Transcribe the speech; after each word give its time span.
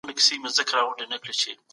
ته 0.07 0.35
به 0.43 0.49
شکرباسې 1.39 1.51